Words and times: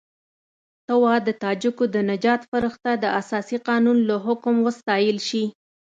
ته 0.85 0.93
وا 1.03 1.15
د 1.27 1.29
تاجکو 1.43 1.83
د 1.95 1.97
نجات 2.11 2.41
فرښته 2.49 2.91
د 2.97 3.05
اساسي 3.21 3.57
قانون 3.67 3.97
له 4.09 4.15
حکم 4.25 4.55
وستایل 4.67 5.17
شي. 5.29 5.43